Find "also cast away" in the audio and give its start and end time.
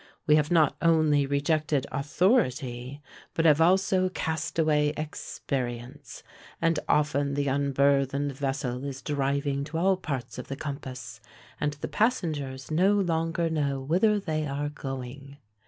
3.61-4.93